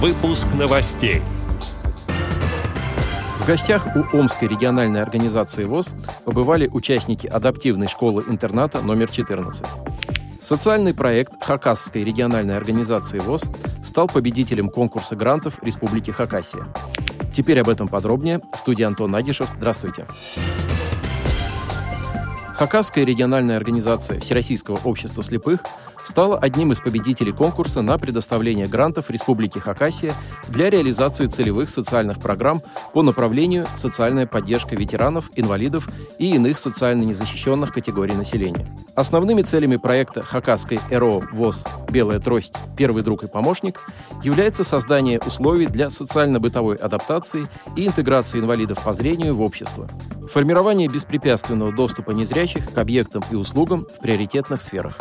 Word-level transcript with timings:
Выпуск 0.00 0.46
новостей. 0.56 1.22
В 3.40 3.44
гостях 3.44 3.84
у 3.96 4.16
Омской 4.16 4.46
региональной 4.46 5.02
организации 5.02 5.64
ВОЗ 5.64 5.92
побывали 6.24 6.68
участники 6.68 7.26
адаптивной 7.26 7.88
школы-интерната 7.88 8.80
номер 8.80 9.10
14. 9.10 9.66
Социальный 10.40 10.94
проект 10.94 11.32
Хакасской 11.42 12.04
региональной 12.04 12.56
организации 12.56 13.18
ВОЗ 13.18 13.50
стал 13.82 14.06
победителем 14.06 14.68
конкурса 14.68 15.16
грантов 15.16 15.60
Республики 15.64 16.12
Хакасия. 16.12 16.68
Теперь 17.34 17.58
об 17.58 17.68
этом 17.68 17.88
подробнее. 17.88 18.40
Студия 18.54 18.86
Антон 18.86 19.10
Нагишев. 19.10 19.48
Здравствуйте. 19.56 20.06
Хакасская 22.58 23.04
региональная 23.04 23.56
организация 23.56 24.18
Всероссийского 24.18 24.80
общества 24.82 25.22
слепых 25.22 25.60
стала 26.04 26.36
одним 26.36 26.72
из 26.72 26.80
победителей 26.80 27.30
конкурса 27.32 27.82
на 27.82 27.96
предоставление 27.98 28.66
грантов 28.66 29.10
Республики 29.10 29.60
Хакасия 29.60 30.12
для 30.48 30.68
реализации 30.68 31.26
целевых 31.26 31.70
социальных 31.70 32.18
программ 32.18 32.62
по 32.92 33.02
направлению 33.02 33.68
«Социальная 33.76 34.26
поддержка 34.26 34.74
ветеранов, 34.74 35.30
инвалидов 35.36 35.88
и 36.18 36.34
иных 36.34 36.58
социально 36.58 37.04
незащищенных 37.04 37.72
категорий 37.72 38.14
населения». 38.14 38.66
Основными 38.96 39.42
целями 39.42 39.76
проекта 39.76 40.22
Хакасской 40.22 40.80
ЭРО 40.90 41.20
ВОЗ 41.30 41.64
«Белая 41.90 42.18
трость. 42.18 42.54
Первый 42.76 43.04
друг 43.04 43.22
и 43.22 43.28
помощник» 43.28 43.80
является 44.24 44.64
создание 44.64 45.20
условий 45.20 45.66
для 45.66 45.90
социально-бытовой 45.90 46.74
адаптации 46.74 47.46
и 47.76 47.86
интеграции 47.86 48.40
инвалидов 48.40 48.82
по 48.82 48.92
зрению 48.94 49.36
в 49.36 49.42
общество, 49.42 49.88
формирование 50.32 50.88
беспрепятственного 50.88 51.72
доступа 51.72 52.10
незрячих 52.10 52.47
к 52.56 52.78
объектам 52.78 53.22
и 53.30 53.34
услугам 53.34 53.86
в 53.96 54.00
приоритетных 54.00 54.62
сферах. 54.62 54.96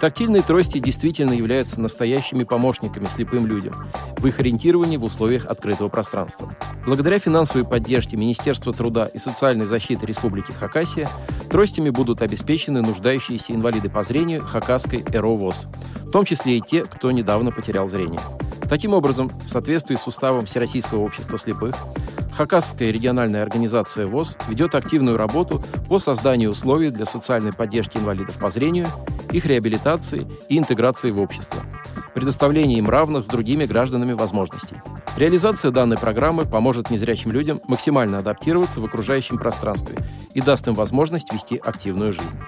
Тактильные 0.00 0.42
трости 0.42 0.78
действительно 0.78 1.32
являются 1.32 1.80
настоящими 1.80 2.44
помощниками 2.44 3.06
слепым 3.06 3.46
людям 3.46 3.74
в 4.16 4.26
их 4.26 4.38
ориентировании 4.38 4.96
в 4.96 5.04
условиях 5.04 5.46
открытого 5.46 5.88
пространства. 5.88 6.54
Благодаря 6.86 7.18
финансовой 7.18 7.66
поддержке 7.66 8.16
Министерства 8.16 8.72
труда 8.72 9.06
и 9.06 9.18
социальной 9.18 9.66
защиты 9.66 10.06
Республики 10.06 10.52
Хакасия 10.52 11.08
тростями 11.50 11.90
будут 11.90 12.22
обеспечены 12.22 12.80
нуждающиеся 12.82 13.52
инвалиды 13.54 13.90
по 13.90 14.04
зрению 14.04 14.44
Хакасской 14.44 15.04
ЭРОВОЗ, 15.12 15.66
в 16.04 16.10
том 16.10 16.24
числе 16.24 16.58
и 16.58 16.60
те, 16.60 16.84
кто 16.84 17.10
недавно 17.10 17.50
потерял 17.50 17.88
зрение. 17.88 18.20
Таким 18.68 18.92
образом, 18.92 19.32
в 19.46 19.48
соответствии 19.48 19.96
с 19.96 20.06
уставом 20.06 20.46
Всероссийского 20.46 21.00
общества 21.00 21.38
слепых, 21.38 21.74
Хакасская 22.38 22.92
региональная 22.92 23.42
организация 23.42 24.06
ВОЗ 24.06 24.38
ведет 24.46 24.76
активную 24.76 25.16
работу 25.16 25.60
по 25.88 25.98
созданию 25.98 26.50
условий 26.52 26.90
для 26.90 27.04
социальной 27.04 27.52
поддержки 27.52 27.96
инвалидов 27.96 28.36
по 28.38 28.48
зрению 28.48 28.86
их 29.32 29.44
реабилитации 29.44 30.24
и 30.48 30.56
интеграции 30.56 31.10
в 31.10 31.18
общество, 31.18 31.60
предоставление 32.14 32.78
им 32.78 32.88
равных 32.88 33.24
с 33.24 33.26
другими 33.26 33.66
гражданами 33.66 34.12
возможностей. 34.12 34.76
Реализация 35.16 35.72
данной 35.72 35.98
программы 35.98 36.44
поможет 36.44 36.90
незрячим 36.90 37.32
людям 37.32 37.60
максимально 37.66 38.18
адаптироваться 38.18 38.80
в 38.80 38.84
окружающем 38.84 39.36
пространстве 39.38 39.96
и 40.32 40.40
даст 40.40 40.68
им 40.68 40.74
возможность 40.74 41.32
вести 41.32 41.56
активную 41.56 42.12
жизнь. 42.12 42.38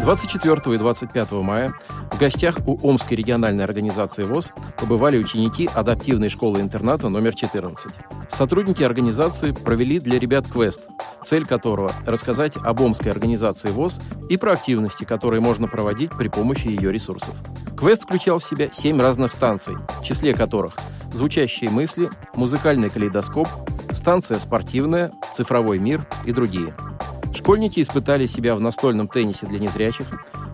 24 0.00 0.74
и 0.74 0.78
25 0.78 1.32
мая 1.32 1.72
в 2.16 2.18
гостях 2.18 2.56
у 2.66 2.78
Омской 2.88 3.14
региональной 3.14 3.62
организации 3.62 4.24
ВОЗ 4.24 4.54
побывали 4.78 5.18
ученики 5.18 5.68
адаптивной 5.74 6.30
школы-интерната 6.30 7.10
номер 7.10 7.34
14. 7.34 7.92
Сотрудники 8.30 8.82
организации 8.82 9.52
провели 9.52 10.00
для 10.00 10.18
ребят 10.18 10.46
квест, 10.50 10.80
цель 11.22 11.44
которого– 11.44 11.92
рассказать 12.06 12.56
об 12.56 12.80
Омской 12.80 13.12
организации 13.12 13.68
ВОЗ 13.68 14.00
и 14.30 14.38
про 14.38 14.54
активности, 14.54 15.04
которые 15.04 15.42
можно 15.42 15.68
проводить 15.68 16.10
при 16.10 16.28
помощи 16.28 16.68
ее 16.68 16.90
ресурсов. 16.90 17.34
Квест 17.76 18.04
включал 18.04 18.38
в 18.38 18.44
себя 18.44 18.70
семь 18.72 18.98
разных 18.98 19.30
станций, 19.30 19.74
в 20.00 20.02
числе 20.02 20.32
которых 20.32 20.78
звучащие 21.12 21.68
мысли, 21.68 22.08
музыкальный 22.34 22.88
калейдоскоп, 22.88 23.48
станция 23.92 24.38
спортивная, 24.38 25.12
цифровой 25.34 25.78
мир 25.78 26.06
и 26.24 26.32
другие– 26.32 26.74
Школьники 27.36 27.80
испытали 27.80 28.26
себя 28.26 28.56
в 28.56 28.60
настольном 28.60 29.08
теннисе 29.08 29.46
для 29.46 29.58
незрячих, 29.58 30.06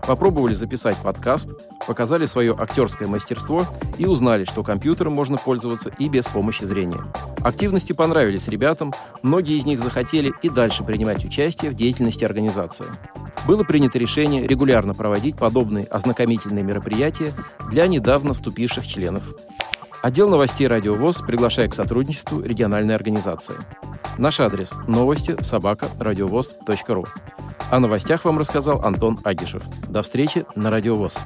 попробовали 0.05 0.53
записать 0.53 0.97
подкаст, 0.97 1.51
показали 1.87 2.25
свое 2.25 2.55
актерское 2.57 3.07
мастерство 3.07 3.67
и 3.97 4.05
узнали, 4.05 4.45
что 4.45 4.63
компьютером 4.63 5.13
можно 5.13 5.37
пользоваться 5.37 5.91
и 5.97 6.09
без 6.09 6.25
помощи 6.25 6.63
зрения. 6.63 7.03
Активности 7.41 7.93
понравились 7.93 8.47
ребятам, 8.47 8.93
многие 9.21 9.57
из 9.57 9.65
них 9.65 9.79
захотели 9.79 10.31
и 10.41 10.49
дальше 10.49 10.83
принимать 10.83 11.25
участие 11.25 11.71
в 11.71 11.75
деятельности 11.75 12.23
организации. 12.23 12.85
Было 13.45 13.63
принято 13.63 13.99
решение 13.99 14.47
регулярно 14.47 14.93
проводить 14.93 15.35
подобные 15.35 15.85
ознакомительные 15.85 16.63
мероприятия 16.63 17.33
для 17.69 17.87
недавно 17.87 18.33
вступивших 18.33 18.87
членов. 18.87 19.23
Отдел 20.01 20.29
новостей 20.29 20.67
«Радио 20.67 20.93
ВОЗ» 20.93 21.21
приглашает 21.21 21.71
к 21.71 21.75
сотрудничеству 21.75 22.41
региональной 22.41 22.95
организации. 22.95 23.55
Наш 24.17 24.39
адрес– 24.39 24.73
новости 24.87 25.41
собака 25.41 25.87
ру. 26.89 27.05
О 27.71 27.79
новостях 27.79 28.25
вам 28.25 28.37
рассказал 28.37 28.81
Антон 28.83 29.19
Агишев. 29.23 29.63
До 29.89 30.01
встречи 30.01 30.45
на 30.55 30.69
Радио 30.69 30.95
ВОЗ. 30.95 31.17